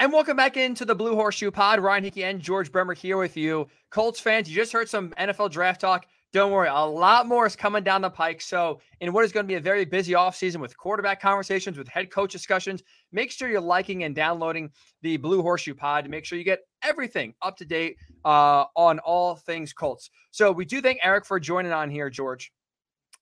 [0.00, 1.78] And welcome back into the Blue Horseshoe Pod.
[1.78, 3.68] Ryan Hickey and George Bremer here with you.
[3.90, 6.06] Colts fans, you just heard some NFL draft talk.
[6.32, 8.40] Don't worry, a lot more is coming down the pike.
[8.40, 11.86] So, in what is going to be a very busy offseason with quarterback conversations, with
[11.86, 12.82] head coach discussions,
[13.12, 14.70] make sure you're liking and downloading
[15.02, 19.00] the Blue Horseshoe Pod to make sure you get everything up to date uh, on
[19.00, 20.08] all things Colts.
[20.30, 22.50] So, we do thank Eric for joining on here, George.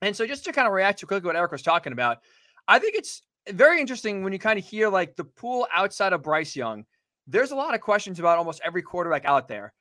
[0.00, 2.18] And so, just to kind of react to quickly what Eric was talking about,
[2.68, 3.22] I think it's
[3.52, 6.84] very interesting when you kind of hear like the pool outside of Bryce Young.
[7.26, 9.72] There's a lot of questions about almost every quarterback out there.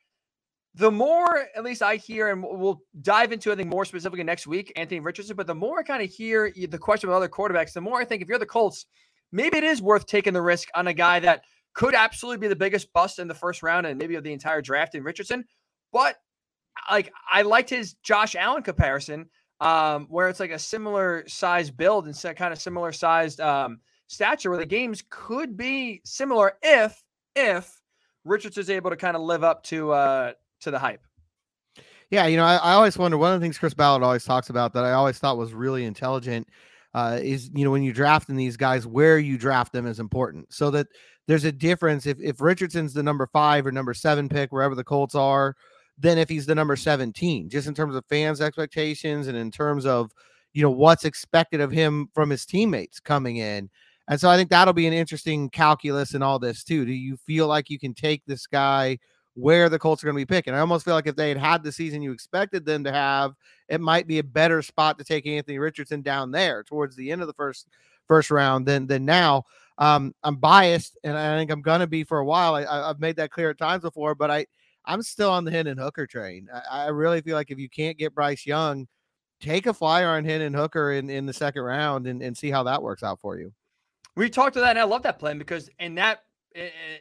[0.76, 4.46] The more, at least I hear, and we'll dive into I think more specifically next
[4.46, 5.36] week, Anthony Richardson.
[5.36, 8.06] But the more I kind of hear the question about other quarterbacks, the more I
[8.06, 8.86] think if you're the Colts,
[9.32, 11.42] maybe it is worth taking the risk on a guy that
[11.74, 14.62] could absolutely be the biggest bust in the first round and maybe of the entire
[14.62, 15.46] draft in Richardson.
[15.92, 16.18] But
[16.92, 22.08] like I liked his Josh Allen comparison um, where it's like a similar size build
[22.08, 27.04] and kind of similar sized um, stature, where the games could be similar if
[27.36, 27.82] if
[28.24, 31.02] Richards is able to kind of live up to uh, to the hype.
[32.10, 33.18] Yeah, you know, I, I always wonder.
[33.18, 35.86] One of the things Chris Ballard always talks about that I always thought was really
[35.86, 36.48] intelligent
[36.94, 40.54] uh, is you know when you're drafting these guys, where you draft them is important,
[40.54, 40.88] so that
[41.28, 42.06] there's a difference.
[42.06, 45.56] If if Richardson's the number five or number seven pick, wherever the Colts are,
[45.98, 49.86] than if he's the number 17, just in terms of fans' expectations and in terms
[49.86, 50.12] of,
[50.54, 53.70] you know, what's expected of him from his teammates coming in.
[54.08, 56.86] And so I think that'll be an interesting calculus in all this too.
[56.86, 59.00] Do you feel like you can take this guy
[59.34, 60.54] where the Colts are going to be picking?
[60.54, 63.34] I almost feel like if they had had the season you expected them to have,
[63.68, 67.22] it might be a better spot to take Anthony Richardson down there towards the end
[67.22, 67.68] of the first
[68.08, 69.44] first round than than now.
[69.78, 72.56] Um, I'm biased, and I think I'm going to be for a while.
[72.56, 74.48] I, I've made that clear at times before, but I
[74.88, 76.48] I'm still on the Hendon Hooker train.
[76.54, 78.88] I, I, really feel like if you can't get Bryce Young,
[79.42, 82.64] take a flyer on Hendon Hooker in, in the second round and, and see how
[82.64, 83.52] that works out for you.
[84.16, 86.24] We talked to that, and I love that plan because in that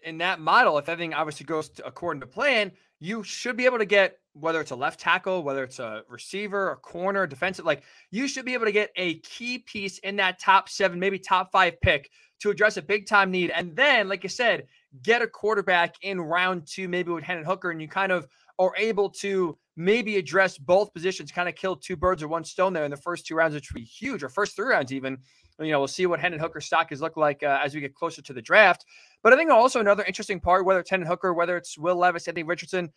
[0.04, 3.78] in that model, if everything obviously goes to, according to plan, you should be able
[3.78, 7.82] to get whether it's a left tackle, whether it's a receiver, a corner, defensive, like
[8.10, 11.50] you should be able to get a key piece in that top seven, maybe top
[11.50, 12.10] five pick
[12.40, 13.50] to address a big time need.
[13.50, 14.66] And then, like I said,
[15.02, 18.26] get a quarterback in round two, maybe with Hendon Hooker, and you kind of
[18.58, 22.72] are able to maybe address both positions, kind of kill two birds with one stone
[22.72, 25.18] there in the first two rounds, which would be huge, or first three rounds even.
[25.58, 27.94] You know, we'll see what Hendon Hooker stock is look like uh, as we get
[27.94, 28.84] closer to the draft.
[29.22, 32.28] But I think also another interesting part, whether it's Hendon Hooker, whether it's Will Levis,
[32.28, 32.92] Anthony Richardson,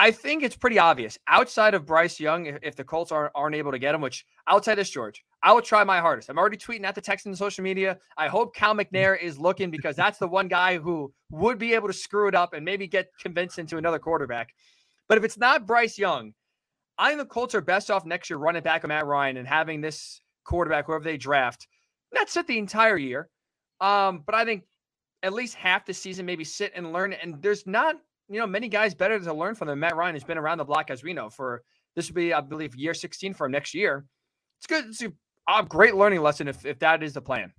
[0.00, 1.18] I think it's pretty obvious.
[1.26, 4.24] Outside of Bryce Young, if, if the Colts aren't, aren't able to get him, which
[4.46, 6.30] outside this, George, I will try my hardest.
[6.30, 7.98] I'm already tweeting at the Texans social media.
[8.16, 11.88] I hope Cal McNair is looking because that's the one guy who would be able
[11.88, 14.50] to screw it up and maybe get convinced into another quarterback.
[15.08, 16.32] But if it's not Bryce Young,
[16.96, 19.48] I think the Colts are best off next year running back of Matt Ryan and
[19.48, 21.66] having this quarterback, whoever they draft,
[22.14, 23.28] not sit the entire year.
[23.80, 24.62] Um, but I think
[25.24, 27.12] at least half the season, maybe sit and learn.
[27.12, 27.18] It.
[27.22, 27.96] And there's not
[28.28, 29.80] you know, many guys better to learn from them.
[29.80, 31.62] Matt Ryan has been around the block, as we know, for
[31.96, 34.04] this will be, I believe, year 16 for him next year.
[34.58, 34.86] It's good.
[34.86, 35.12] It's a,
[35.48, 37.52] a great learning lesson if, if that is the plan.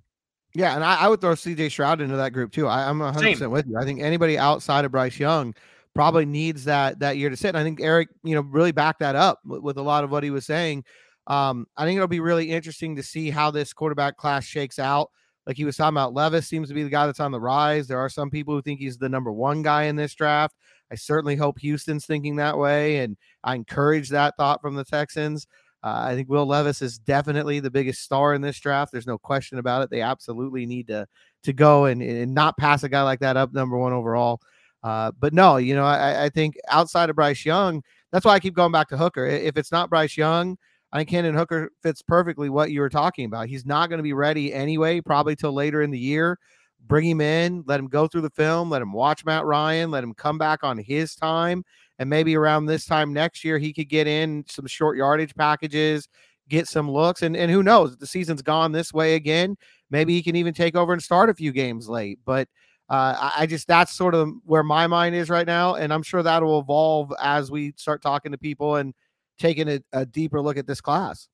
[0.55, 2.67] Yeah, and I, I would throw CJ Stroud into that group too.
[2.67, 3.77] I, am 100 percent with you.
[3.77, 5.53] I think anybody outside of Bryce Young
[5.93, 7.49] probably needs that that year to sit.
[7.49, 10.11] And I think Eric, you know, really backed that up with, with a lot of
[10.11, 10.85] what he was saying.
[11.27, 15.11] Um, I think it'll be really interesting to see how this quarterback class shakes out.
[15.49, 17.87] Like he was talking about, Levis seems to be the guy that's on the rise.
[17.87, 20.55] There are some people who think he's the number one guy in this draft.
[20.91, 25.47] I certainly hope Houston's thinking that way, and I encourage that thought from the Texans.
[25.83, 28.91] Uh, I think Will Levis is definitely the biggest star in this draft.
[28.91, 29.89] There's no question about it.
[29.89, 31.07] They absolutely need to
[31.45, 34.41] to go and, and not pass a guy like that up number one overall.
[34.83, 38.39] Uh, but no, you know, I, I, think outside of Bryce Young, that's why I
[38.39, 39.25] keep going back to Hooker.
[39.25, 40.57] If it's not Bryce Young,
[40.91, 43.47] I think Hendon Hooker fits perfectly what you were talking about.
[43.47, 46.39] He's not going to be ready anyway, probably till later in the year.
[46.87, 50.03] Bring him in, let him go through the film, let him watch Matt Ryan, let
[50.03, 51.63] him come back on his time.
[51.99, 56.07] And maybe around this time next year, he could get in some short yardage packages,
[56.47, 57.21] get some looks.
[57.21, 59.57] And, and who knows, the season's gone this way again.
[59.91, 62.19] Maybe he can even take over and start a few games late.
[62.25, 62.47] But
[62.89, 66.23] uh, I just that's sort of where my mind is right now, and I'm sure
[66.23, 68.95] that'll evolve as we start talking to people and
[69.39, 71.27] taking a, a deeper look at this class.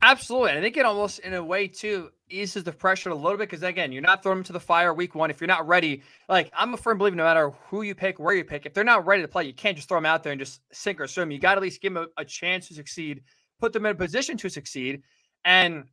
[0.00, 0.50] Absolutely.
[0.50, 3.50] And I think it almost, in a way, too, eases the pressure a little bit
[3.50, 5.28] because, again, you're not throwing them to the fire week one.
[5.30, 8.34] If you're not ready, like I'm a firm believer, no matter who you pick, where
[8.34, 10.32] you pick, if they're not ready to play, you can't just throw them out there
[10.32, 11.32] and just sink or swim.
[11.32, 13.22] You got to at least give them a, a, chance to succeed,
[13.58, 15.02] put them in a position to succeed.
[15.44, 15.84] And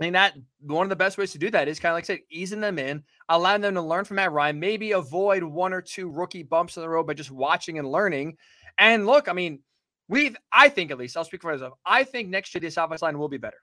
[0.00, 2.04] I think that one of the best ways to do that is kind of like
[2.04, 5.72] I said, easing them in, allowing them to learn from Matt Ryan, maybe avoid one
[5.72, 8.36] or two rookie bumps in the road by just watching and learning.
[8.78, 9.60] And look, I mean,
[10.08, 11.74] we I think at least I'll speak for myself.
[11.84, 13.58] I think next year this offensive line will be better.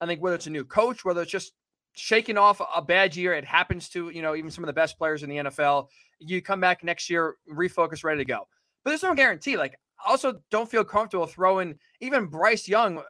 [0.00, 1.52] I think whether it's a new coach, whether it's just
[1.98, 3.34] shaking off a bad year.
[3.34, 5.88] It happens to, you know, even some of the best players in the NFL.
[6.20, 8.46] You come back next year, refocus, ready to go.
[8.84, 9.56] But there's no guarantee.
[9.56, 13.02] Like, also don't feel comfortable throwing even Bryce Young uh,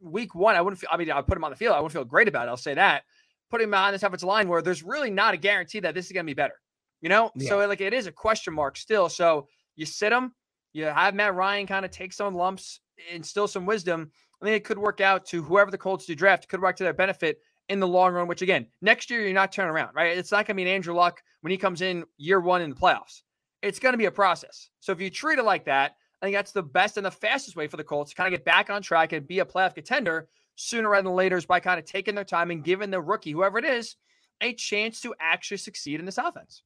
[0.00, 0.56] week one.
[0.56, 1.74] I wouldn't feel, I mean, I put him on the field.
[1.74, 2.50] I wouldn't feel great about it.
[2.50, 3.04] I'll say that.
[3.50, 6.12] Putting him on this offensive line where there's really not a guarantee that this is
[6.12, 6.60] going to be better,
[7.00, 7.30] you know?
[7.34, 7.48] Yeah.
[7.48, 9.08] So, like, it is a question mark still.
[9.08, 10.32] So, you sit him,
[10.74, 12.80] you have Matt Ryan kind of take some lumps,
[13.10, 14.10] instill some wisdom.
[14.42, 16.84] I think it could work out to whoever the Colts do draft, could work to
[16.84, 17.38] their benefit
[17.68, 20.18] in the long run, which again, next year you're not turning around, right?
[20.18, 22.70] It's not going to be an Andrew Luck when he comes in year one in
[22.70, 23.22] the playoffs.
[23.62, 24.68] It's going to be a process.
[24.80, 27.56] So if you treat it like that, I think that's the best and the fastest
[27.56, 29.74] way for the Colts to kind of get back on track and be a playoff
[29.74, 33.00] contender sooner rather than later is by kind of taking their time and giving the
[33.00, 33.96] rookie, whoever it is,
[34.40, 36.62] a chance to actually succeed in this offense.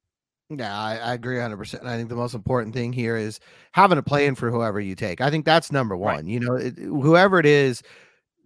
[0.50, 1.84] Yeah, I, I, agree 100%.
[1.84, 3.38] I think the most important thing here is
[3.72, 5.20] having a plan for whoever you take.
[5.20, 6.16] I think that's number one.
[6.16, 6.24] Right.
[6.24, 7.82] You know, it, whoever it is,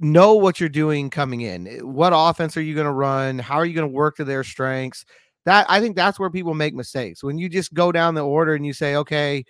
[0.00, 1.68] know what you're doing coming in.
[1.68, 3.38] Eh, what offense are you going to run?
[3.38, 5.04] How are you going to work to their strengths?
[5.44, 7.22] That I think that's where people make mistakes.
[7.22, 9.44] When you just go down the order and you say, okay,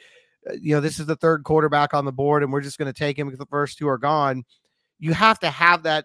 [0.48, 2.92] uh, you know, this is the third quarterback on the board and we're just going
[2.92, 4.44] to take him because the first two are gone.
[4.98, 6.04] You have to have that,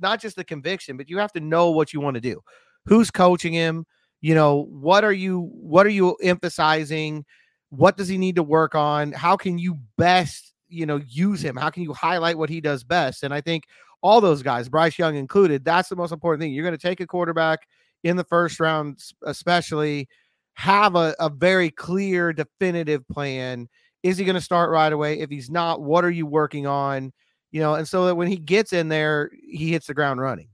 [0.00, 2.42] not just the conviction, but you have to know what you want to do.
[2.84, 3.86] Who's coaching him?
[4.26, 7.24] You know what are you what are you emphasizing?
[7.68, 9.12] What does he need to work on?
[9.12, 11.54] How can you best you know use him?
[11.54, 13.22] How can you highlight what he does best?
[13.22, 13.66] And i think
[14.02, 16.52] all those guys bryce young included that's the most important thing.
[16.52, 17.68] You're going to take a quarterback
[18.02, 20.08] in the first round especially
[20.54, 23.68] have a, a very clear definitive plan.
[24.02, 25.20] Is he going to start right away?
[25.20, 27.12] If he's not what are you working on?
[27.52, 30.48] You know and so that when he gets in there he hits the ground running.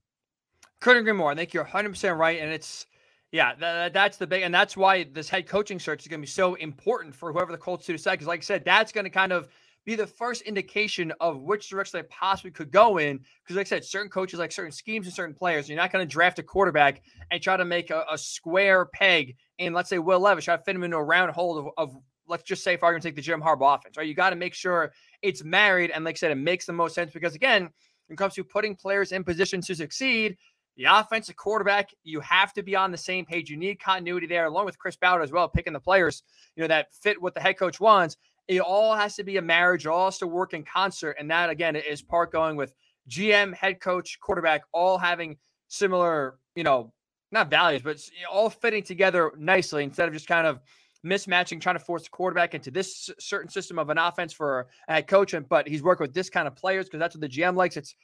[0.83, 2.87] Couldn't agree more i think you're 100% right and it's
[3.33, 6.27] yeah, that, that's the big, and that's why this head coaching search is going to
[6.27, 8.13] be so important for whoever the Colts do decide.
[8.13, 9.49] Because, like I said, that's going to kind of
[9.87, 13.21] be the first indication of which direction they possibly could go in.
[13.43, 15.67] Because, like I said, certain coaches like certain schemes and certain players.
[15.67, 17.01] You're not going to draft a quarterback
[17.31, 20.63] and try to make a, a, square peg in, let's say, Will Levis, try to
[20.63, 21.97] fit him into a round hole of, of
[22.29, 24.07] let's just say, if I'm going to take the Jim Harbaugh offense, right?
[24.07, 24.93] You got to make sure
[25.23, 25.91] it's married.
[25.91, 28.45] And, like I said, it makes the most sense because, again, when it comes to
[28.45, 30.37] putting players in position to succeed,
[30.77, 33.51] the offensive quarterback, you have to be on the same page.
[33.51, 36.23] You need continuity there, along with Chris Ballard as well, picking the players,
[36.57, 38.17] you know, that fit what the head coach wants.
[38.49, 39.87] It all has to be a marriage.
[39.87, 41.17] It all has to work in concert.
[41.19, 42.75] And that, again, is part going with
[43.09, 45.37] GM, head coach, quarterback, all having
[45.69, 46.93] similar, you know,
[47.31, 47.99] not values, but
[48.31, 50.61] all fitting together nicely instead of just kind of
[51.05, 54.95] mismatching, trying to force the quarterback into this certain system of an offense for a
[54.95, 55.35] head coach.
[55.35, 57.77] And, but he's working with this kind of players because that's what the GM likes.
[57.77, 57.95] It's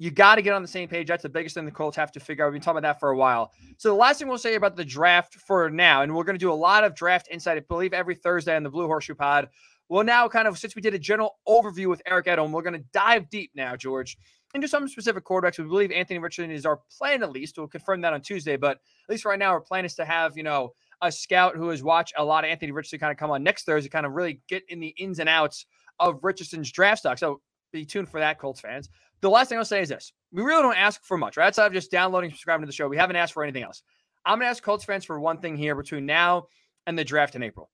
[0.00, 1.08] you got to get on the same page.
[1.08, 2.48] That's the biggest thing the Colts have to figure out.
[2.48, 3.52] We've been talking about that for a while.
[3.76, 6.40] So the last thing we'll say about the draft for now, and we're going to
[6.40, 9.50] do a lot of draft insight, I believe, every Thursday on the Blue Horseshoe Pod.
[9.90, 12.80] Well, now kind of since we did a general overview with Eric Edholm, we're going
[12.80, 14.16] to dive deep now, George,
[14.54, 15.58] into some specific quarterbacks.
[15.58, 17.58] We believe Anthony Richardson is our plan at least.
[17.58, 20.34] We'll confirm that on Tuesday, but at least right now our plan is to have
[20.34, 23.30] you know a scout who has watched a lot of Anthony Richardson kind of come
[23.30, 25.66] on next Thursday, kind of really get in the ins and outs
[25.98, 27.18] of Richardson's draft stock.
[27.18, 27.42] So
[27.72, 28.88] be tuned for that, Colts fans.
[29.20, 31.46] The last thing I'll say is this we really don't ask for much, right?
[31.46, 33.82] Outside of just downloading, subscribing to the show, we haven't asked for anything else.
[34.24, 36.46] I'm going to ask Colts fans for one thing here between now
[36.86, 37.70] and the draft in April.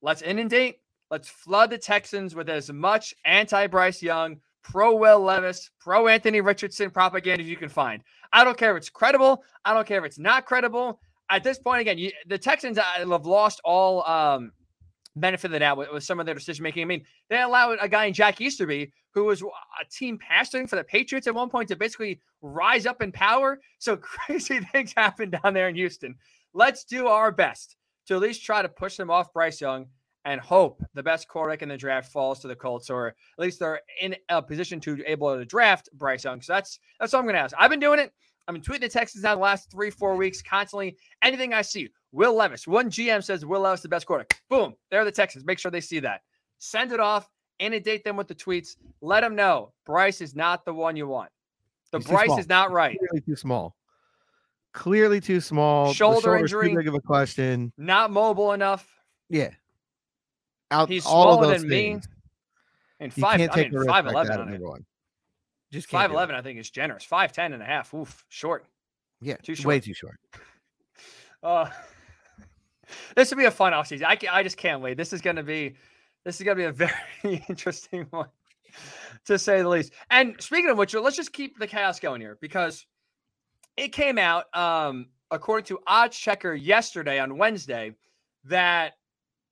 [0.00, 0.76] Let's inundate,
[1.10, 6.40] let's flood the Texans with as much anti Bryce Young, pro Will Levis, pro Anthony
[6.40, 8.02] Richardson propaganda as you can find.
[8.32, 9.44] I don't care if it's credible.
[9.64, 11.00] I don't care if it's not credible.
[11.30, 14.52] At this point, again, you, the Texans uh, have lost all um,
[15.16, 16.82] benefit of the doubt with, with some of their decision making.
[16.82, 19.46] I mean, they allowed a guy in Jack Easterby who was uh,
[19.80, 23.60] a team pastoring for the Patriots at one point to basically rise up in power.
[23.78, 26.16] So crazy things happen down there in Houston.
[26.54, 27.76] Let's do our best
[28.06, 29.86] to at least try to push them off Bryce Young
[30.24, 33.58] and hope the best quarterback in the draft falls to the Colts, or at least
[33.58, 36.40] they're in a position to able to draft Bryce Young.
[36.40, 37.54] So that's that's all I'm going to ask.
[37.58, 38.12] I've been doing it.
[38.46, 40.96] I've been tweeting the Texans now the last three, four weeks constantly.
[41.22, 42.66] Anything I see, Will Levis.
[42.66, 44.40] One GM says Will Levis the best quarterback.
[44.48, 45.44] Boom, they're the Texans.
[45.44, 46.20] Make sure they see that.
[46.58, 47.28] Send it off.
[47.58, 48.76] Inundate them with the tweets.
[49.00, 51.30] Let them know Bryce is not the one you want.
[51.90, 52.98] The He's Bryce is not right.
[52.98, 53.76] Clearly too small.
[54.72, 55.92] Clearly too small.
[55.92, 56.70] Shoulder injury.
[56.70, 57.72] Too big of a question.
[57.76, 58.88] Not mobile enough.
[59.28, 59.50] Yeah.
[60.70, 62.06] Out, He's smaller than things.
[62.06, 62.12] me.
[63.00, 64.60] And five, I mean, five eleven on it.
[64.60, 64.86] One.
[65.70, 66.34] Just five eleven.
[66.34, 67.04] I think is generous.
[67.04, 67.92] Five ten and a half.
[67.92, 68.64] Oof, short.
[69.20, 69.66] Yeah, too short.
[69.66, 70.18] Way too short.
[71.42, 71.68] Uh,
[73.16, 74.04] this will be a fun offseason.
[74.04, 74.96] I, I just can't wait.
[74.96, 75.74] This is going to be
[76.24, 76.72] this is going to be a
[77.22, 78.28] very interesting one,
[79.26, 79.92] to say the least.
[80.10, 82.86] And speaking of which, let's just keep the chaos going here because
[83.76, 87.94] it came out, um, according to Odds Checker yesterday on Wednesday,
[88.44, 88.94] that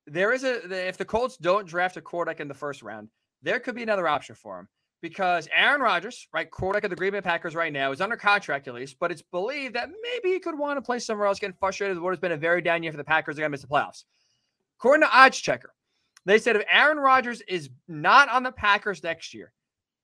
[0.07, 3.09] there is a if the Colts don't draft a quarterback in the first round,
[3.43, 4.69] there could be another option for him.
[5.01, 8.69] Because Aaron Rodgers, right, quarterback of the Green Bay Packers right now, is under contract
[8.69, 11.57] at least, but it's believed that maybe he could want to play somewhere else, getting
[11.59, 13.37] frustrated with what has been a very down year for the Packers.
[13.37, 14.05] They're going to miss the playoffs.
[14.79, 15.75] According to Odds Checker,
[16.27, 19.53] they said if Aaron Rodgers is not on the Packers next year,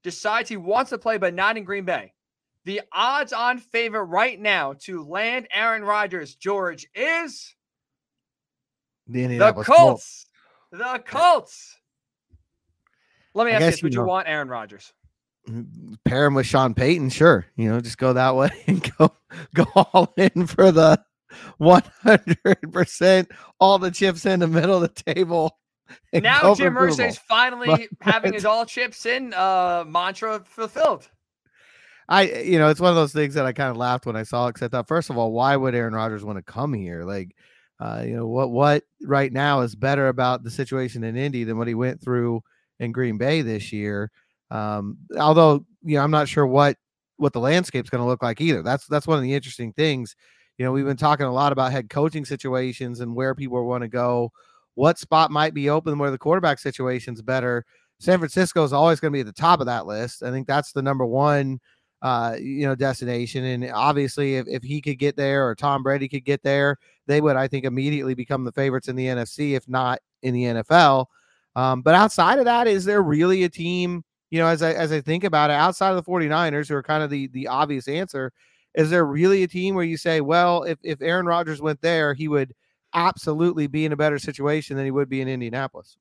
[0.03, 2.13] decides he wants to play but not in Green Bay,
[2.65, 7.55] the odds on favor right now to land Aaron Rodgers, George, is
[9.07, 10.27] the, the Colts.
[10.73, 11.77] The Colts.
[13.37, 14.95] Let me ask you this: Would you, know, want Aaron Rodgers?
[16.07, 17.47] Pair him with Sean Payton, sure.
[17.55, 19.13] You know, just go that way and go
[19.55, 21.05] go all in for the
[21.59, 25.59] one hundred percent, all the chips in the middle of the table.
[26.13, 31.09] Now Jim Irsay is finally having his all chips in uh, mantra fulfilled.
[32.09, 34.25] I, you know, it's one of those things that I kind of laughed when I
[34.25, 34.55] saw it.
[34.55, 37.05] Because I thought, first of all, why would Aaron Rodgers want to come here?
[37.05, 37.37] Like,
[37.79, 41.57] uh, you know, what what right now is better about the situation in Indy than
[41.57, 42.43] what he went through
[42.81, 44.11] in Green Bay this year?
[44.51, 46.77] Um, although, you know, I'm not sure what
[47.19, 48.63] what the landscape's going to look like either.
[48.63, 50.15] That's that's one of the interesting things.
[50.59, 53.83] You know, we've been talking a lot about head coaching situations and where people want
[53.83, 54.33] to go.
[54.75, 57.65] What spot might be open where the quarterback situation's better?
[57.99, 60.23] San Francisco is always going to be at the top of that list.
[60.23, 61.61] I think that's the number one
[62.03, 63.45] uh, you know, destination.
[63.45, 67.21] And obviously, if, if he could get there or Tom Brady could get there, they
[67.21, 71.07] would, I think, immediately become the favorites in the NFC, if not in the NFL.
[71.57, 74.93] Um, but outside of that, is there really a team, you know, as I as
[74.93, 77.89] I think about it, outside of the 49ers, who are kind of the the obvious
[77.89, 78.33] answer,
[78.75, 82.15] is there really a team where you say, well, if, if Aaron Rodgers went there,
[82.15, 82.55] he would
[82.95, 85.99] absolutely be in a better situation than he would be in Indianapolis?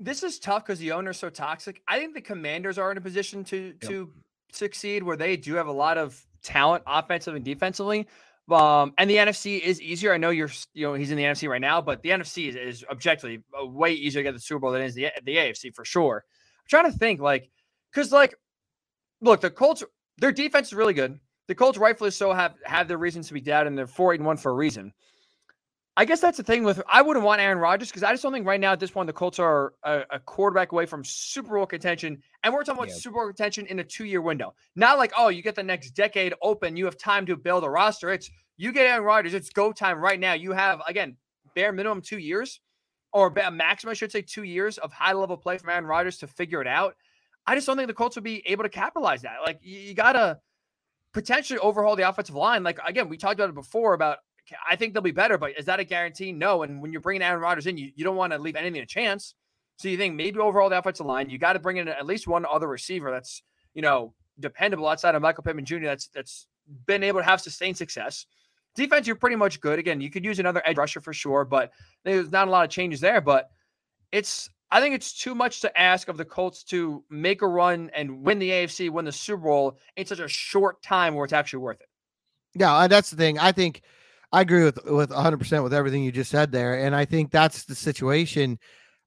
[0.00, 1.82] this is tough because the owner's so toxic.
[1.88, 3.80] I think the commanders are in a position to yep.
[3.80, 4.12] to
[4.52, 8.06] succeed where they do have a lot of talent offensively and defensively.
[8.50, 10.12] Um, and the NFC is easier.
[10.12, 12.56] I know you're, you know, he's in the NFC right now, but the NFC is,
[12.56, 15.84] is objectively way easier to get the Super Bowl than is the the AFC for
[15.84, 16.24] sure.
[16.26, 17.50] I'm trying to think, like,
[17.92, 18.34] because like,
[19.20, 19.84] look, the Colts,
[20.16, 21.18] their defense is really good.
[21.46, 24.24] The Colts, rightfully so, have have their reasons to be doubted, and they're four and
[24.24, 24.92] one for a reason.
[25.98, 28.32] I guess that's the thing with I wouldn't want Aaron Rodgers because I just don't
[28.32, 31.56] think right now at this point the Colts are a, a quarterback away from Super
[31.56, 32.94] Bowl contention, and we're talking about yeah.
[32.94, 34.54] Super Bowl contention in a two-year window.
[34.76, 37.68] Not like oh you get the next decade open, you have time to build a
[37.68, 38.12] roster.
[38.12, 40.34] It's you get Aaron Rodgers, it's go time right now.
[40.34, 41.16] You have again
[41.56, 42.60] bare minimum two years,
[43.12, 46.28] or a maximum I should say two years of high-level play from Aaron Rodgers to
[46.28, 46.94] figure it out.
[47.44, 49.38] I just don't think the Colts would be able to capitalize that.
[49.44, 50.38] Like you, you gotta
[51.12, 52.62] potentially overhaul the offensive line.
[52.62, 54.18] Like again, we talked about it before about
[54.68, 56.32] I think they'll be better, but is that a guarantee?
[56.32, 56.62] No.
[56.62, 58.86] And when you're bringing Aaron Rodgers in, you, you don't want to leave anything a
[58.86, 59.34] chance.
[59.78, 62.26] So you think maybe overall the offensive line, you got to bring in at least
[62.26, 63.42] one other receiver that's,
[63.74, 65.84] you know, dependable outside of Michael Pittman Jr.
[65.84, 66.46] That's that's
[66.86, 68.26] been able to have sustained success.
[68.74, 69.78] Defense, you're pretty much good.
[69.78, 71.70] Again, you could use another edge rusher for sure, but
[72.04, 73.20] there's not a lot of changes there.
[73.20, 73.50] But
[74.12, 77.90] it's I think it's too much to ask of the Colts to make a run
[77.94, 81.32] and win the AFC, win the Super Bowl in such a short time where it's
[81.32, 81.88] actually worth it.
[82.54, 83.38] Yeah, that's the thing.
[83.38, 83.82] I think
[84.32, 87.64] I agree with with 100% with everything you just said there and I think that's
[87.64, 88.58] the situation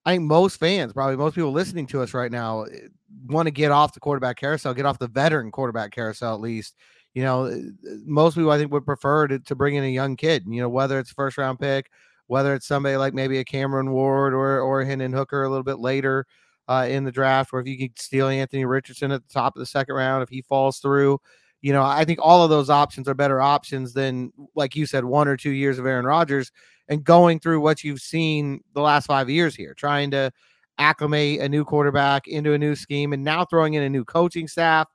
[0.05, 2.87] I think most fans, probably most people listening to us right now eh,
[3.27, 6.75] want to get off the quarterback carousel, get off the veteran quarterback carousel at least.
[7.13, 7.59] You know, eh,
[8.05, 10.69] most people I think would prefer to, to bring in a young kid, you know,
[10.69, 11.91] whether it's first round pick,
[12.27, 15.79] whether it's somebody like maybe a Cameron Ward or or Hendon Hooker a little bit
[15.79, 16.25] later
[16.67, 19.59] uh, in the draft, or if you could steal Anthony Richardson at the top of
[19.59, 21.19] the second round if he falls through
[21.61, 25.05] you know, I think all of those options are better options than, like you said,
[25.05, 26.51] one or two years of Aaron Rodgers
[26.89, 30.31] and going through what you've seen the last five years here, trying to
[30.79, 34.47] acclimate a new quarterback into a new scheme and now throwing in a new coaching
[34.47, 34.87] staff.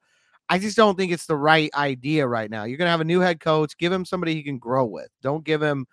[0.49, 2.65] I just don't think it's the right idea right now.
[2.65, 5.09] You're going to have a new head coach, give him somebody he can grow with.
[5.23, 5.87] Don't give him,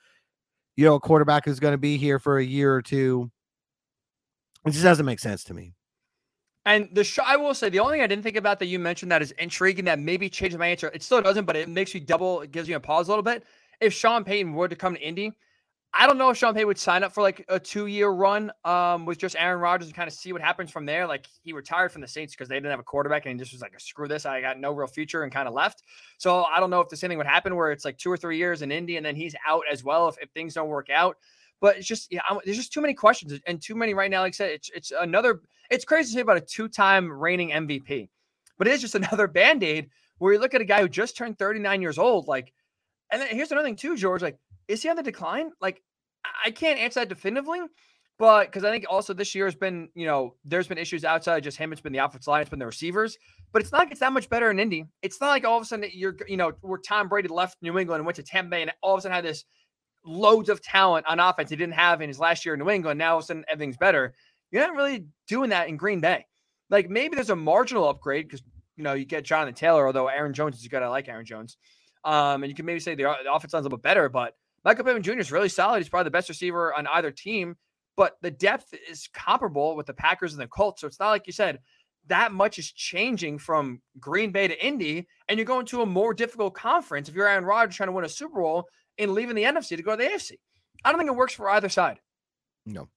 [0.75, 3.31] you know, a quarterback who's going to be here for a year or two.
[4.65, 5.73] It just doesn't make sense to me.
[6.65, 8.79] And the show, I will say, the only thing I didn't think about that you
[8.79, 10.89] mentioned that is intriguing that maybe changes my answer.
[10.93, 13.24] It still doesn't, but it makes you double, it gives you a pause a little
[13.24, 13.43] bit.
[13.82, 15.34] If Sean Payton were to come to Indy,
[15.96, 18.51] I don't know if Sean Payton would sign up for like a two year run
[18.65, 21.05] um, with just Aaron Rodgers and kind of see what happens from there.
[21.05, 23.53] Like he retired from the Saints because they didn't have a quarterback and he just
[23.53, 24.25] was like, screw this.
[24.25, 25.84] I got no real future and kind of left.
[26.17, 28.17] So I don't know if the same thing would happen where it's like two or
[28.17, 30.89] three years in Indy and then he's out as well if, if things don't work
[30.89, 31.17] out.
[31.63, 34.20] But it's just, yeah, I'm, there's just too many questions and too many right now.
[34.20, 35.39] Like I said, it's, it's another,
[35.72, 38.10] it's crazy to say about a two time reigning MVP,
[38.58, 41.15] but it is just another band aid where you look at a guy who just
[41.15, 42.27] turned 39 years old.
[42.27, 42.51] Like,
[43.13, 44.22] and then here's another thing too, George.
[44.22, 45.51] Like, is he on the decline?
[45.62, 45.82] Like,
[46.46, 47.62] I can't answer that definitively,
[48.20, 51.38] but because I think also this year has been, you know, there's been issues outside
[51.38, 51.72] of just him.
[51.72, 53.17] It's been the offensive line, it's been the receivers,
[53.53, 54.86] but it's not like it's that much better in Indy.
[55.01, 57.79] It's not like all of a sudden you're, you know, where Tom Brady left New
[57.79, 59.46] England and went to Tampa Bay and all of a sudden had this
[60.05, 62.98] loads of talent on offense he didn't have in his last year in New England.
[62.98, 64.13] Now all of a sudden everything's better.
[64.51, 66.25] You're not really doing that in Green Bay.
[66.69, 68.43] like maybe there's a marginal upgrade because
[68.75, 70.83] you know you get Jonathan Taylor, although Aaron Jones is good.
[70.83, 71.57] I like Aaron Jones.
[72.03, 74.36] Um, and you can maybe say the, the offense sounds a little bit better, but
[74.65, 75.19] Michael Pittman Jr.
[75.19, 75.79] is really solid.
[75.79, 77.55] He's probably the best receiver on either team,
[77.95, 80.81] but the depth is comparable with the Packers and the Colts.
[80.81, 81.60] So it's not like you said
[82.07, 86.13] that much is changing from Green Bay to Indy, and you're going to a more
[86.13, 89.43] difficult conference if you're Aaron Rodgers trying to win a Super Bowl and leaving the
[89.43, 90.33] NFC to go to the AFC.
[90.83, 92.00] I don't think it works for either side.
[92.65, 92.88] No,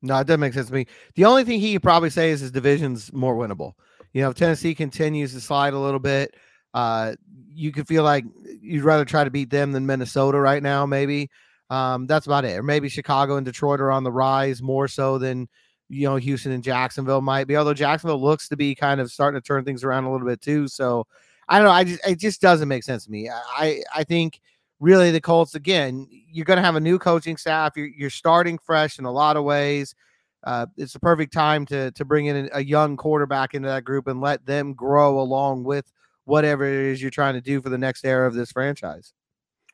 [0.00, 0.86] no, it doesn't make sense to me.
[1.14, 3.72] The only thing he could probably say is his division's more winnable.
[4.12, 6.34] You know, if Tennessee continues to slide a little bit,
[6.74, 7.14] uh,
[7.48, 8.24] you could feel like
[8.60, 11.30] you'd rather try to beat them than Minnesota right now, maybe.
[11.70, 12.58] Um, that's about it.
[12.58, 15.48] Or maybe Chicago and Detroit are on the rise more so than
[15.88, 17.56] you know Houston and Jacksonville might be.
[17.56, 20.40] Although Jacksonville looks to be kind of starting to turn things around a little bit
[20.40, 20.68] too.
[20.68, 21.06] So
[21.48, 21.72] I don't know.
[21.72, 23.30] I just it just doesn't make sense to me.
[23.30, 24.40] I I think
[24.82, 26.06] really the Colts again.
[26.10, 27.72] You're going to have a new coaching staff.
[27.76, 29.94] You're you're starting fresh in a lot of ways.
[30.44, 34.08] Uh, it's the perfect time to to bring in a young quarterback into that group
[34.08, 35.90] and let them grow along with
[36.24, 39.14] whatever it is you're trying to do for the next era of this franchise.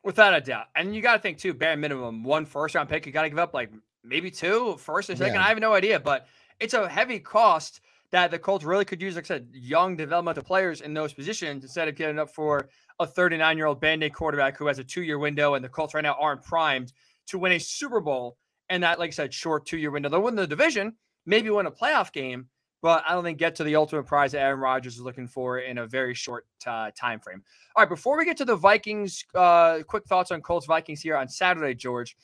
[0.03, 0.67] Without a doubt.
[0.75, 3.29] And you got to think too, bare minimum, one first round pick, you got to
[3.29, 3.71] give up like
[4.03, 5.35] maybe two, first and second.
[5.35, 5.43] Yeah.
[5.43, 6.27] I have no idea, but
[6.59, 10.43] it's a heavy cost that the Colts really could use, like I said, young developmental
[10.43, 14.13] players in those positions instead of getting up for a 39 year old band aid
[14.13, 16.93] quarterback who has a two year window and the Colts right now aren't primed
[17.27, 18.37] to win a Super Bowl.
[18.69, 20.09] And that, like I said, short two year window.
[20.09, 20.93] They'll win the division,
[21.25, 22.47] maybe win a playoff game,
[22.81, 25.59] but I don't think get to the ultimate prize that Aaron Rodgers is looking for
[25.59, 27.43] in a very short uh, time frame.
[27.75, 31.15] All right, before we get to the Vikings, uh, quick thoughts on Colts Vikings here
[31.15, 32.15] on Saturday, George.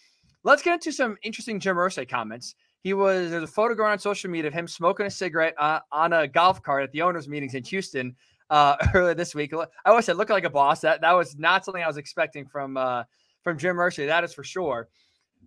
[0.44, 2.56] Let's get into some interesting Jim Irsay comments.
[2.86, 5.80] He was there's a photo going on social media of him smoking a cigarette uh,
[5.92, 8.16] on a golf cart at the owners' meetings in Houston
[8.52, 9.56] uh, earlier this week.
[9.56, 10.82] I always said looking like a boss.
[10.82, 13.06] That that was not something I was expecting from uh,
[13.44, 14.06] from Jim Irsay.
[14.06, 14.88] That is for sure.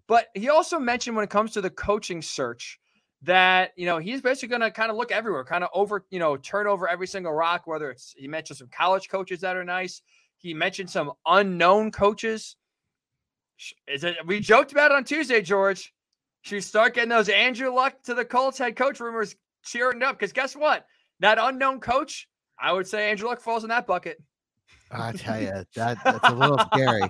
[0.09, 2.81] But he also mentioned when it comes to the coaching search
[3.23, 6.19] that you know he's basically going to kind of look everywhere, kind of over you
[6.19, 7.69] know turn over every single rock.
[7.69, 10.03] Whether it's he mentioned some college coaches that are nice,
[10.39, 12.57] he mentioned some unknown coaches.
[13.87, 14.17] Is it?
[14.27, 15.93] We joked about it on Tuesday, George.
[16.43, 20.19] Should we start getting those Andrew Luck to the Colts head coach rumors cheering up?
[20.19, 20.87] Because guess what?
[21.21, 22.29] That unknown coach,
[22.61, 24.19] I would say Andrew Luck falls in that bucket.
[24.91, 27.03] I tell you, that that's a little scary.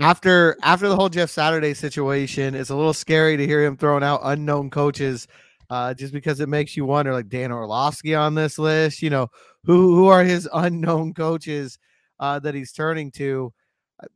[0.00, 4.02] After after the whole Jeff Saturday situation, it's a little scary to hear him throwing
[4.02, 5.26] out unknown coaches
[5.70, 9.28] uh, just because it makes you wonder, like Dan Orlovsky on this list, you know,
[9.64, 11.78] who who are his unknown coaches
[12.20, 13.52] uh, that he's turning to?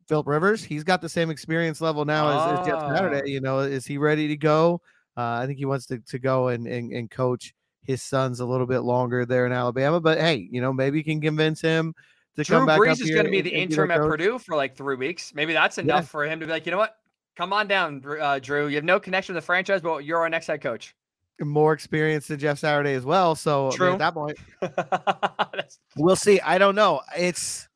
[0.09, 2.53] Philip Rivers, he's got the same experience level now oh.
[2.53, 3.23] as, as, Jeff Saturday.
[3.23, 3.27] Ah.
[3.27, 4.81] You know, is he ready to go?
[5.17, 8.47] Uh, I think he wants to, to go and, and, and coach his sons a
[8.47, 10.01] little bit longer there in Alabama.
[10.01, 11.95] But hey, you know, maybe you can convince him
[12.37, 12.79] to Drew come back.
[12.79, 15.33] Brees is going to be the interim at Purdue for like three weeks.
[15.35, 16.09] Maybe that's enough yeah.
[16.09, 16.97] for him to be like, you know what?
[17.37, 18.69] Come on down, uh, Drew.
[18.69, 20.95] You have no connection to the franchise, but you're our next head coach
[21.43, 23.35] more experience than Jeff Saturday as well.
[23.35, 24.39] So I mean, at that point,
[25.97, 26.41] we'll see.
[26.41, 27.01] I don't know.
[27.17, 27.69] It's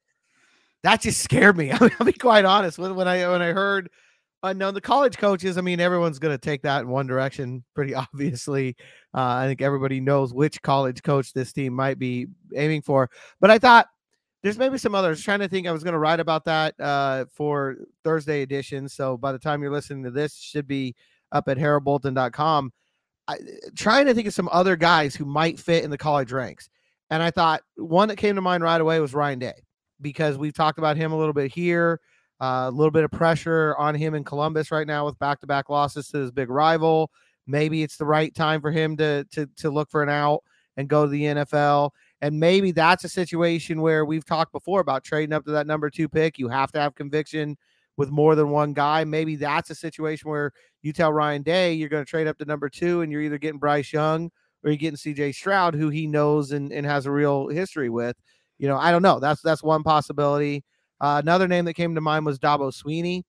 [0.85, 1.70] that just scared me.
[1.73, 2.79] I'll be quite honest.
[2.79, 3.90] When, when I when I heard
[4.42, 7.64] unknown the college coaches, I mean, everyone's going to take that in one direction.
[7.75, 8.77] Pretty obviously,
[9.14, 13.11] uh, I think everybody knows which college coach this team might be aiming for.
[13.40, 13.88] But I thought
[14.42, 15.23] there's maybe some others.
[15.23, 18.88] Trying to think, I was going to write about that uh, for Thursday edition.
[18.88, 20.94] So by the time you're listening to this, should be
[21.33, 22.73] up at heraldbulletin.com.
[23.27, 23.38] I,
[23.75, 26.68] trying to think of some other guys who might fit in the college ranks.
[27.09, 29.55] And I thought one that came to mind right away was Ryan Day
[30.00, 32.00] because we've talked about him a little bit here.
[32.40, 36.09] Uh, a little bit of pressure on him in Columbus right now with back-to-back losses
[36.09, 37.11] to his big rival.
[37.46, 40.42] Maybe it's the right time for him to to to look for an out
[40.76, 41.90] and go to the NFL.
[42.20, 45.90] And maybe that's a situation where we've talked before about trading up to that number
[45.90, 46.38] two pick.
[46.38, 47.57] You have to have conviction
[47.96, 49.04] with more than one guy.
[49.04, 50.52] Maybe that's a situation where
[50.83, 53.38] you tell Ryan Day you're going to trade up to number two, and you're either
[53.38, 54.30] getting Bryce Young
[54.62, 58.16] or you're getting CJ Stroud, who he knows and, and has a real history with.
[58.64, 59.20] You know, I don't know.
[59.20, 60.64] That's that's one possibility.
[60.98, 63.24] Uh, another name that came to mind was Dabo Swinney,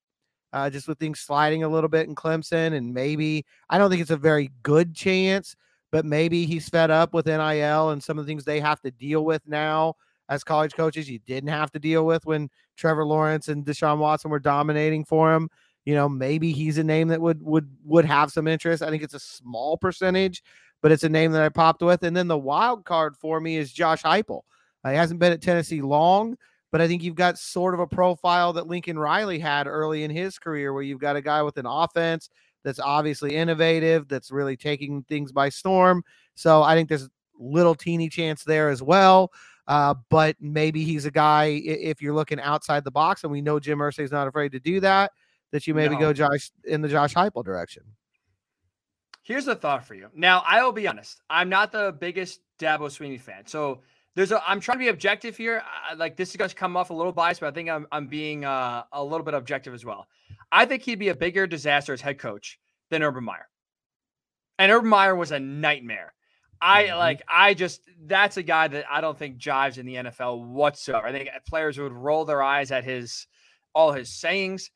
[0.54, 4.02] Uh, just with things sliding a little bit in Clemson, and maybe I don't think
[4.02, 5.58] it's a very good chance,
[5.92, 8.92] but maybe he's fed up with NIL and some of the things they have to
[8.92, 9.96] deal with now
[10.30, 14.32] as college coaches you didn't have to deal with when Trevor Lawrence and Deshaun Watson
[14.32, 15.50] were dominating for him.
[15.84, 18.82] You know, maybe he's a name that would would would have some interest.
[18.82, 20.44] I think it's a small percentage,
[20.82, 22.04] but it's a name that I popped with.
[22.04, 24.44] And then the wild card for me is Josh Heupel.
[24.86, 26.38] Uh, he hasn't been at Tennessee long,
[26.72, 30.12] but I think you've got sort of a profile that Lincoln Riley had early in
[30.12, 32.30] his career, where you've got a guy with an offense
[32.64, 36.04] that's obviously innovative, that's really taking things by storm.
[36.36, 39.32] So I think there's a little teeny chance there as well.
[39.68, 43.60] Uh, but maybe he's a guy if you're looking outside the box, and we know
[43.60, 45.12] Jim Irsay is not afraid to do that.
[45.52, 46.02] That you maybe no.
[46.02, 47.84] go Josh in the Josh Heupel direction.
[49.24, 50.10] Here's a thought for you.
[50.14, 51.20] Now, I will be honest.
[51.30, 53.48] I'm not the biggest Dabo Swinney fan.
[53.48, 53.82] So
[54.16, 55.62] there's a I'm trying to be objective here.
[55.90, 57.86] I, like this is going to come off a little biased, but I think I'm
[57.92, 60.08] I'm being uh, a little bit objective as well.
[60.52, 63.48] I think he'd be a bigger disaster as head coach than Urban Meyer.
[64.58, 66.14] And Urban Meyer was a nightmare.
[66.62, 66.98] I mm-hmm.
[66.98, 71.08] like I just that's a guy that I don't think jives in the NFL whatsoever.
[71.08, 73.28] I think players would roll their eyes at his
[73.74, 74.72] all his sayings.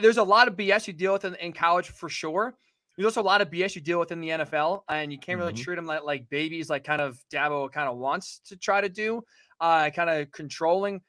[0.00, 2.54] There's a lot of BS you deal with in, in college for sure.
[2.96, 5.38] There's also a lot of BS you deal with in the NFL, and you can't
[5.38, 5.62] really mm-hmm.
[5.62, 8.88] treat them like, like babies, like kind of Dabo kind of wants to try to
[8.88, 9.22] do,
[9.60, 11.00] uh, kind of controlling.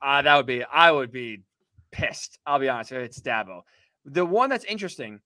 [0.00, 1.42] Uh, that would be, I would be
[1.92, 2.38] pissed.
[2.44, 2.90] I'll be honest.
[2.90, 3.60] It's Dabo.
[4.04, 5.20] The one that's interesting,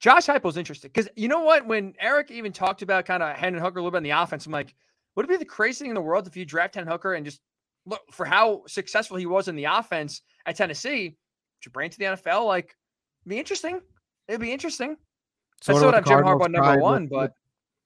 [0.00, 1.66] Josh Heupel's interesting because you know what?
[1.66, 4.44] When Eric even talked about kind of Hendon Hooker a little bit in the offense,
[4.44, 4.74] I'm like,
[5.14, 7.24] would it be the craziest thing in the world if you draft Hendon Hooker and
[7.24, 7.40] just
[7.86, 11.16] look for how successful he was in the offense at Tennessee?
[11.62, 12.76] To bring to the NFL, like,
[13.26, 13.80] be interesting.
[14.28, 14.96] It'd be interesting.
[15.62, 17.32] Sort I still have Jim Harbaugh number one, with, but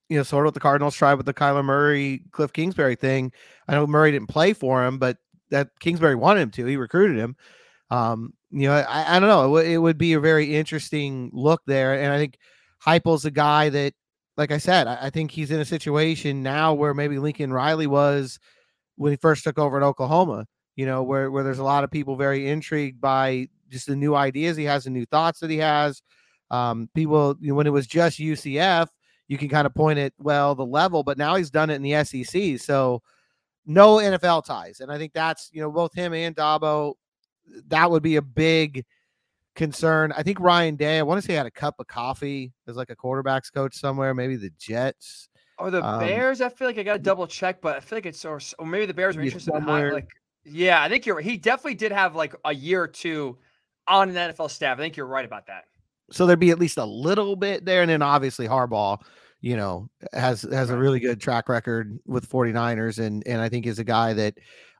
[0.09, 3.33] you know, sort of what the Cardinals tried with the Kyler Murray, Cliff Kingsbury thing.
[3.69, 5.19] I know Murray didn't play for him, but
[5.51, 6.67] that Kingsbury wanted him to.
[6.67, 7.37] He recruited him.
[7.91, 9.57] Um, you know, I, I don't know.
[9.57, 12.39] It, it, would be a very interesting look there, and I think
[12.85, 13.95] Heupel's a guy that,
[14.37, 17.87] like I said, I, I think he's in a situation now where maybe Lincoln Riley
[17.87, 18.39] was
[18.97, 20.47] when he first took over at Oklahoma.
[20.77, 24.15] You know, where where there's a lot of people very intrigued by just the new
[24.15, 26.03] ideas he has, the new thoughts that he has.
[26.51, 28.89] Um, people, you know, when it was just UCF,
[29.29, 31.83] you can kind of point at well the level, but now he's done it in
[31.83, 33.01] the SEC, so
[33.65, 36.95] no NFL ties, and I think that's you know both him and Dabo.
[37.69, 38.85] That would be a big
[39.55, 40.13] concern.
[40.17, 40.99] I think Ryan Day.
[40.99, 44.15] I want to say had a cup of coffee as like a quarterbacks coach somewhere,
[44.15, 46.41] maybe the Jets or the um, Bears.
[46.41, 48.67] I feel like I got to double check, but I feel like it's or, or
[48.67, 50.11] maybe the Bears are interested in high, like.
[50.45, 51.21] Yeah, I think you're.
[51.21, 53.39] He definitely did have like a year or two
[53.87, 54.79] on an NFL staff.
[54.79, 55.67] I think you're right about that
[56.11, 57.83] so there'd be at least a little bit there.
[57.83, 58.99] And then obviously Harbaugh,
[59.41, 63.67] you know, has has a really good track record with 49ers and and I think
[63.67, 64.35] is a guy that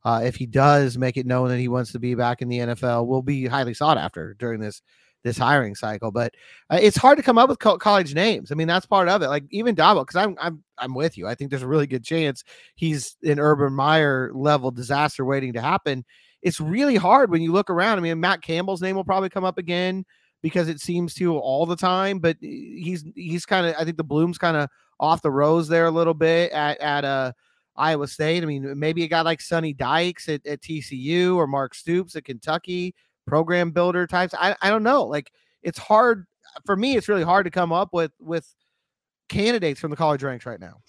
[0.05, 2.59] uh, if he does make it known that he wants to be back in the
[2.59, 4.83] NFL, will be highly sought after during this
[5.23, 6.11] this hiring cycle.
[6.11, 6.35] But
[6.71, 8.51] uh, it's hard to come up with co- college names.
[8.51, 9.29] I mean, that's part of it.
[9.29, 11.27] Like even Dabo, because I'm I'm I'm with you.
[11.27, 12.43] I think there's a really good chance
[12.75, 16.05] he's an Urban Meyer level disaster waiting to happen.
[16.43, 17.99] It's really hard when you look around.
[17.99, 20.07] I mean, Matt Campbell's name will probably come up again
[20.43, 22.19] because it seems to all the time.
[22.19, 25.87] But he's he's kind of I think the bloom's kind of off the rose there
[25.87, 27.33] a little bit at at uh
[27.77, 28.43] Iowa State.
[28.43, 32.25] I mean, maybe a guy like Sonny Dykes at, at TCU or Mark Stoops at
[32.25, 32.95] Kentucky,
[33.27, 34.35] program builder types.
[34.39, 35.05] I, I don't know.
[35.05, 36.27] Like it's hard
[36.67, 38.47] for me, it's really hard to come up with with
[39.29, 40.81] candidates from the college ranks right now.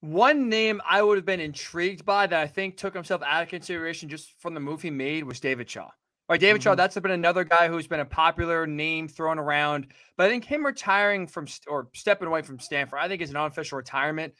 [0.00, 3.48] One name I would have been intrigued by that I think took himself out of
[3.48, 5.90] consideration just from the move he made was David Shaw.
[6.30, 6.70] Right, David mm-hmm.
[6.70, 9.88] Shaw, that's been another guy who's been a popular name thrown around.
[10.16, 13.36] But I think him retiring from or stepping away from Stanford, I think is an
[13.36, 14.32] unofficial retirement.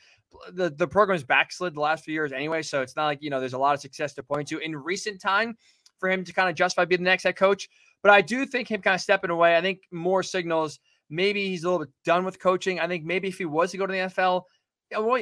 [0.52, 3.40] The the program's backslid the last few years anyway, so it's not like you know
[3.40, 5.56] there's a lot of success to point to in recent time
[5.98, 7.68] for him to kind of justify being the next head coach.
[8.04, 9.56] But I do think him kind of stepping away.
[9.56, 10.78] I think more signals
[11.10, 12.78] maybe he's a little bit done with coaching.
[12.78, 14.44] I think maybe if he was to go to the NFL,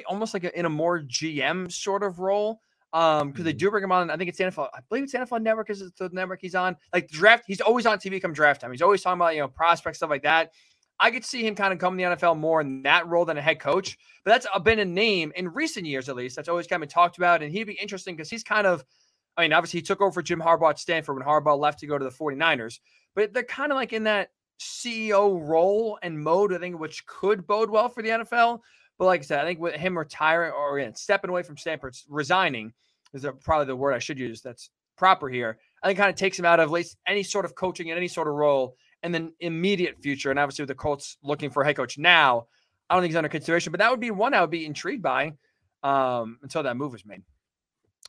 [0.07, 2.61] almost like a, in a more GM sort of role
[2.93, 3.59] um because they mm-hmm.
[3.59, 4.11] do bring him on.
[4.11, 4.69] I think it's NFL.
[4.75, 6.77] I believe it's NFL Network is the network he's on.
[6.93, 8.71] Like draft, he's always on TV come draft time.
[8.71, 10.53] He's always talking about you know prospects stuff like that.
[11.01, 13.39] I could see him kind of come to the NFL more in that role than
[13.39, 16.67] a head coach, but that's been a name in recent years at least that's always
[16.67, 17.43] kind of been talked about.
[17.43, 18.85] And he'd be interesting because he's kind of,
[19.37, 21.87] I mean, obviously he took over for Jim Harbaugh at Stanford when Harbaugh left to
[21.87, 22.81] go to the 49ers,
[23.15, 27.47] but they're kind of like in that CEO role and mode, I think, which could
[27.47, 28.59] bode well for the NFL.
[28.99, 31.97] But like I said, I think with him retiring or again, stepping away from Stanford,
[32.09, 32.73] resigning
[33.15, 35.59] is probably the word I should use that's proper here.
[35.83, 37.97] I think kind of takes him out of at least any sort of coaching in
[37.97, 40.31] any sort of role in the immediate future.
[40.31, 42.47] And obviously with the Colts looking for a head coach now,
[42.91, 45.03] I don't think he's under consideration, but that would be one I would be intrigued
[45.03, 45.35] by
[45.83, 47.23] um, until that move was made.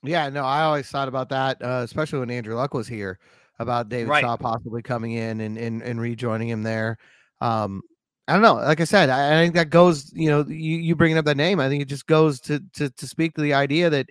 [0.02, 3.20] Yeah, no, I always thought about that, uh, especially when Andrew Luck was here,
[3.60, 4.22] about David right.
[4.22, 6.98] Shaw possibly coming in and, and, and rejoining him there.
[7.42, 7.82] Um,
[8.30, 8.56] I don't know.
[8.56, 11.38] Like I said, I, I, think that goes, you know, you, you bringing up that
[11.38, 11.60] name.
[11.60, 14.08] I think it just goes to, to, to speak to the idea that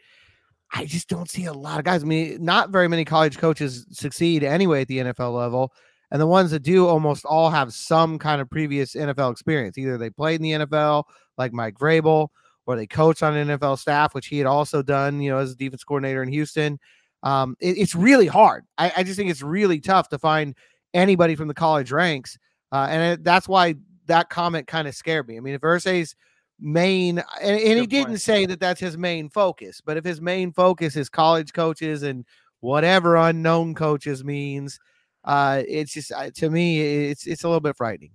[0.73, 2.03] I just don't see a lot of guys.
[2.03, 5.73] I mean, not very many college coaches succeed anyway at the NFL level.
[6.11, 9.79] And the ones that do almost all have some kind of previous NFL experience.
[9.79, 11.05] Either they played in the NFL,
[11.37, 12.29] like Mike Vrabel,
[12.67, 15.53] or they coached on an NFL staff, which he had also done, you know, as
[15.53, 16.79] a defense coordinator in Houston.
[17.23, 18.65] Um, it, it's really hard.
[18.77, 20.55] I, I, just think it's really tough to find
[20.95, 22.39] anybody from the college ranks.
[22.71, 23.75] Uh, and it, that's why
[24.09, 25.37] that comment kind of scared me.
[25.37, 26.17] I mean, if Irsay's
[26.61, 30.53] main, and, and he didn't say that that's his main focus, but if his main
[30.53, 32.25] focus is college coaches and
[32.61, 34.79] whatever unknown coaches means,
[35.25, 38.11] uh, it's just uh, to me, it's it's a little bit frightening.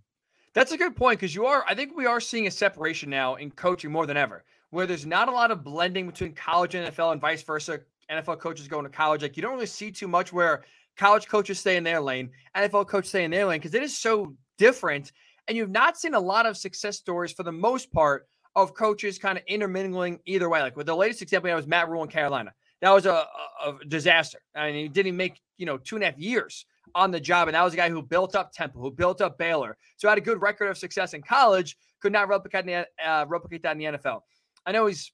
[0.54, 1.64] That's a good point because you are.
[1.68, 5.06] I think we are seeing a separation now in coaching more than ever, where there's
[5.06, 7.80] not a lot of blending between college and NFL and vice versa.
[8.12, 10.64] NFL coaches going to college, like you don't really see too much where
[10.98, 13.98] college coaches stay in their lane, NFL coaches stay in their lane because it is
[13.98, 15.12] so different.
[15.48, 19.18] And you've not seen a lot of success stories for the most part of coaches
[19.18, 20.62] kind of intermingling either way.
[20.62, 22.54] Like with the latest example, that was Matt Rhule in Carolina.
[22.82, 23.26] That was a,
[23.66, 24.40] a, a disaster.
[24.56, 27.48] I mean, he didn't make you know two and a half years on the job.
[27.48, 30.18] And that was a guy who built up Temple, who built up Baylor, so had
[30.18, 33.78] a good record of success in college, could not replicate, the, uh, replicate that in
[33.78, 34.22] the NFL.
[34.66, 35.12] I know he's,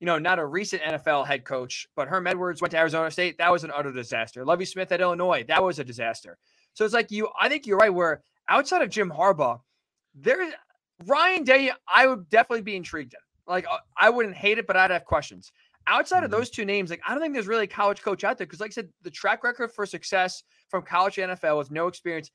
[0.00, 3.38] you know, not a recent NFL head coach, but Herm Edwards went to Arizona State.
[3.38, 4.44] That was an utter disaster.
[4.44, 5.44] Lovie Smith at Illinois.
[5.46, 6.38] That was a disaster.
[6.74, 7.92] So it's like you, I think you're right.
[7.92, 9.60] Where outside of Jim Harbaugh,
[10.14, 10.52] there,
[11.06, 13.20] Ryan Day, I would definitely be intrigued in.
[13.46, 15.52] Like uh, I wouldn't hate it, but I'd have questions.
[15.86, 16.38] Outside of mm-hmm.
[16.38, 18.60] those two names, like I don't think there's really a college coach out there because,
[18.60, 22.30] like I said, the track record for success from college to NFL with no experience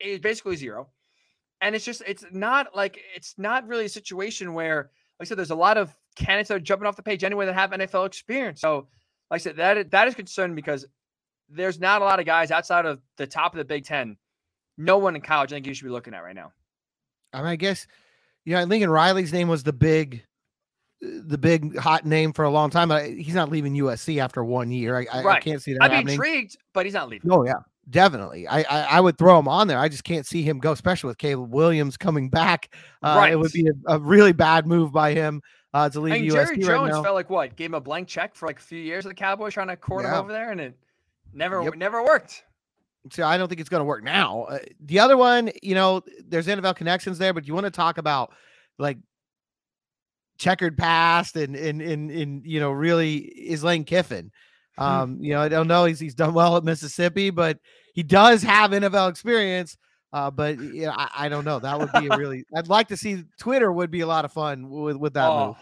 [0.00, 0.88] is basically zero.
[1.62, 5.38] And it's just, it's not like, it's not really a situation where, like I said,
[5.38, 8.06] there's a lot of candidates that are jumping off the page anyway that have NFL
[8.06, 8.60] experience.
[8.60, 8.88] So,
[9.30, 10.86] like I said, that that is concerning because
[11.48, 14.16] there's not a lot of guys outside of the top of the Big Ten.
[14.78, 16.52] No one in college I think you should be looking at right now.
[17.32, 17.86] I mean, I guess,
[18.44, 20.24] you know, Lincoln Riley's name was the big
[21.00, 22.90] the big hot name for a long time.
[23.18, 24.96] He's not leaving USC after one year.
[24.96, 25.36] I, I, right.
[25.36, 25.82] I can't see that.
[25.82, 26.06] I'd happening.
[26.06, 27.30] be intrigued, but he's not leaving.
[27.32, 28.46] Oh yeah, definitely.
[28.46, 29.78] I, I, I would throw him on there.
[29.78, 32.74] I just can't see him go, especially with Caleb Williams coming back.
[33.02, 33.32] Uh, right.
[33.32, 35.40] It would be a, a, really bad move by him
[35.72, 37.80] uh, to leave I mean, USC Jerry Jones right felt like what gave him a
[37.80, 40.12] blank check for like a few years of the Cowboys trying to court yeah.
[40.12, 40.74] him over there, and it
[41.32, 41.76] never yep.
[41.76, 42.44] never worked.
[43.10, 44.42] So I don't think it's going to work now.
[44.44, 47.98] Uh, the other one, you know, there's NFL connections there, but you want to talk
[47.98, 48.32] about
[48.78, 48.98] like
[50.38, 54.30] checkered past and and and, and you know really is Lane Kiffin.
[54.76, 54.82] Hmm.
[54.82, 55.84] Um, you know, I don't know.
[55.84, 57.58] He's he's done well at Mississippi, but
[57.94, 59.76] he does have NFL experience.
[60.12, 61.58] Uh, but yeah, I, I don't know.
[61.58, 62.44] That would be a really.
[62.54, 65.46] I'd like to see Twitter would be a lot of fun with with that oh,
[65.48, 65.56] move.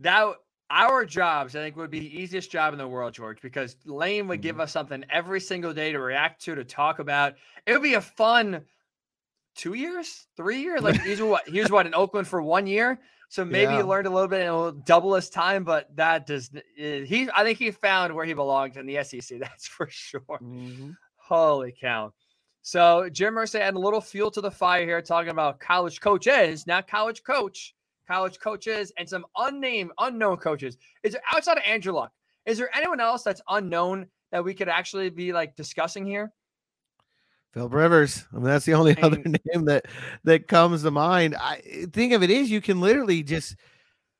[0.00, 0.34] That
[0.72, 4.26] our jobs, I think, would be the easiest job in the world, George, because Lane
[4.28, 4.42] would mm-hmm.
[4.42, 7.34] give us something every single day to react to, to talk about.
[7.66, 8.62] It would be a fun
[9.54, 10.80] two years, three years.
[10.80, 12.98] Like he's what he's what in Oakland for one year.
[13.28, 13.78] So maybe yeah.
[13.78, 17.28] he learned a little bit and will double his time, but that does eh, he
[17.34, 20.20] I think he found where he belonged in the SEC, that's for sure.
[20.30, 20.90] Mm-hmm.
[21.16, 22.12] Holy cow.
[22.62, 26.66] So Jim Irsay adding a little fuel to the fire here, talking about college coaches,
[26.66, 27.74] not college coach,
[28.12, 30.76] college coaches, and some unnamed, unknown coaches.
[31.02, 32.12] Is there outside of Andrew Luck?
[32.44, 36.32] Is there anyone else that's unknown that we could actually be like discussing here?
[37.52, 38.26] Phil Rivers.
[38.32, 39.86] I mean, that's the only other name that
[40.24, 41.36] that comes to mind.
[41.36, 43.56] I think of it is you can literally just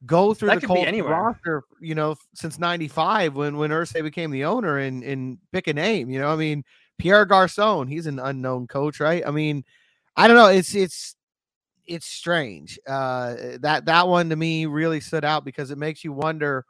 [0.04, 4.44] go through that the Colts roster, you know, since '95 when when Irsay became the
[4.44, 6.10] owner and and pick a name.
[6.10, 6.64] You know, I mean,
[6.98, 9.22] Pierre Garcon, he's an unknown coach, right?
[9.26, 9.64] I mean,
[10.16, 10.48] I don't know.
[10.48, 11.16] It's it's
[11.86, 12.78] it's strange.
[12.86, 16.64] Uh, that that one to me really stood out because it makes you wonder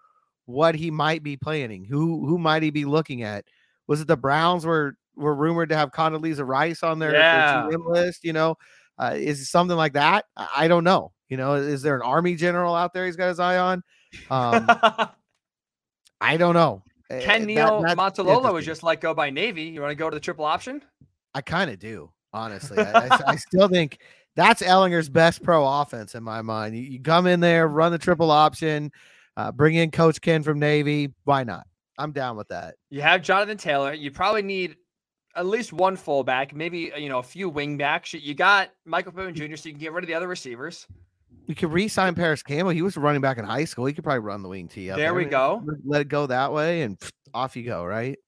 [0.46, 1.84] what he might be planning.
[1.84, 3.44] Who who might he be looking at?
[3.86, 7.66] Was it the Browns were were rumored to have Condoleezza Rice on their, yeah.
[7.68, 8.24] their list.
[8.24, 8.56] You know,
[8.98, 10.26] uh, is something like that?
[10.36, 11.12] I don't know.
[11.28, 13.82] You know, is there an army general out there he's got his eye on?
[14.30, 14.66] Um,
[16.20, 16.82] I don't know.
[17.10, 19.64] Ken Neil that, Montalola was just let go by Navy.
[19.64, 20.82] You want to go to the triple option?
[21.34, 22.78] I kind of do, honestly.
[22.78, 23.98] I, I, I, still think
[24.34, 26.76] that's Ehlinger's best pro offense in my mind.
[26.76, 28.90] You, you come in there, run the triple option,
[29.36, 31.12] uh, bring in Coach Ken from Navy.
[31.24, 31.66] Why not?
[31.98, 32.76] I'm down with that.
[32.90, 33.92] You have Jonathan Taylor.
[33.92, 34.76] You probably need
[35.36, 38.20] at least one fullback, maybe uh, you know a few wingbacks.
[38.20, 40.86] You got Michael Pittman Jr., so you can get rid of the other receivers.
[41.46, 42.70] You could re-sign Parris Campbell.
[42.70, 43.84] He was running back in high school.
[43.86, 44.86] He could probably run the wing-T.
[44.86, 45.62] There, there we go.
[45.84, 46.98] Let it go that way, and
[47.34, 47.84] off you go.
[47.84, 48.18] Right.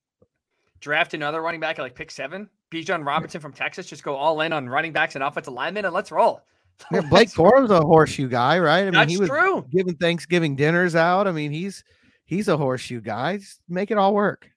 [0.80, 2.50] Draft another running back at like pick seven.
[2.74, 3.86] Bijan Robinson from Texas.
[3.86, 6.42] Just go all in on running backs and offensive linemen, and let's roll.
[6.90, 8.80] Yeah, Blake Corum's a horseshoe guy, right?
[8.80, 9.64] I mean, That's he was true.
[9.70, 11.28] giving Thanksgiving dinners out.
[11.28, 11.84] I mean, he's
[12.24, 13.36] he's a horseshoe guy.
[13.36, 14.50] Just make it all work.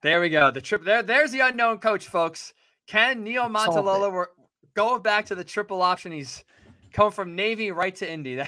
[0.00, 0.50] There we go.
[0.50, 1.02] The trip there.
[1.02, 2.54] There's the unknown coach, folks.
[2.86, 4.10] Ken Niumatalolo?
[4.10, 4.28] We're
[4.74, 6.12] going back to the triple option.
[6.12, 6.42] He's
[6.94, 8.42] coming from Navy right to Indy.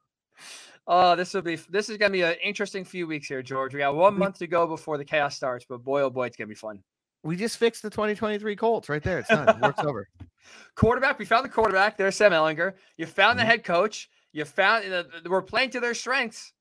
[0.86, 3.74] oh, this will be this is gonna be an interesting few weeks here, George.
[3.74, 6.38] We got one month to go before the chaos starts, but boy, oh boy, it's
[6.38, 6.82] gonna be fun.
[7.22, 9.18] We just fixed the 2023 Colts right there.
[9.18, 9.48] It's done.
[9.48, 10.08] It works over.
[10.74, 11.18] Quarterback.
[11.18, 11.96] We found the quarterback.
[11.96, 12.74] There's Sam Ehlinger.
[12.96, 13.40] You found mm-hmm.
[13.40, 14.08] the head coach.
[14.32, 16.52] You found uh, we're playing to their strengths.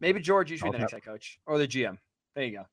[0.00, 1.98] Maybe George, you should be the next head coach or the GM.
[2.34, 2.66] There you go.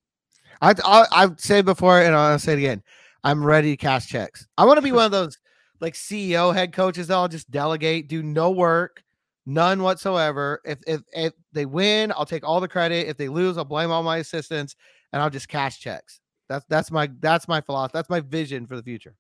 [0.61, 2.83] I I I've said before, and I'll say it again.
[3.23, 4.47] I'm ready to cash checks.
[4.57, 5.37] I want to be one of those
[5.79, 9.03] like CEO head coaches that'll just delegate, do no work,
[9.45, 10.61] none whatsoever.
[10.65, 13.07] If if if they win, I'll take all the credit.
[13.07, 14.75] If they lose, I'll blame all my assistants
[15.11, 16.19] and I'll just cash checks.
[16.49, 17.91] That's that's my that's my philosophy.
[17.93, 19.15] That's my vision for the future.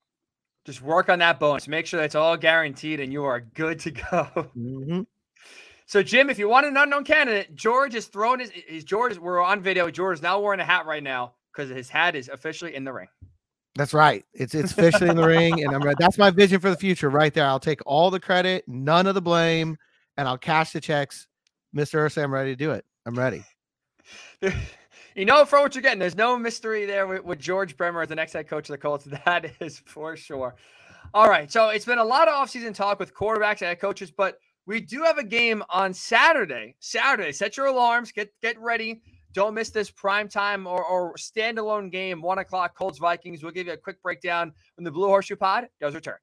[0.65, 1.67] Just work on that bonus.
[1.67, 4.49] Make sure that's all guaranteed, and you are good to go.
[4.57, 5.01] Mm-hmm.
[5.85, 9.17] So, Jim, if you want an unknown candidate, George is throwing his, his George.
[9.17, 9.91] We're on video.
[9.91, 12.93] George is now wearing a hat right now because his hat is officially in the
[12.93, 13.07] ring.
[13.75, 14.23] That's right.
[14.33, 15.97] It's it's officially in the ring, and I'm ready.
[15.99, 17.45] That's my vision for the future, right there.
[17.45, 19.77] I'll take all the credit, none of the blame,
[20.15, 21.27] and I'll cash the checks.
[21.75, 21.99] Mr.
[21.99, 22.85] Irsay, I'm ready to do it.
[23.05, 23.43] I'm ready.
[25.15, 28.09] you know, for what you're getting, there's no mystery there with, with George Bremer as
[28.09, 29.07] the next head coach of the Colts.
[29.25, 30.55] That is for sure.
[31.13, 31.51] All right.
[31.51, 35.03] So it's been a lot of offseason talk with quarterbacks and coaches, but we do
[35.03, 36.75] have a game on Saturday.
[36.79, 37.31] Saturday.
[37.31, 38.11] Set your alarms.
[38.11, 39.01] Get get ready.
[39.33, 43.41] Don't miss this prime time or, or standalone game, one o'clock, Colts Vikings.
[43.41, 46.17] We'll give you a quick breakdown when the Blue Horseshoe Pod does return.